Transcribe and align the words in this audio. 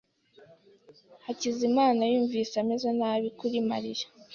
Hakizimana 1.25 2.01
yumvise 2.11 2.53
ameze 2.63 2.89
nabi 2.99 3.27
kuri 3.39 3.57
Mariya. 3.69 4.05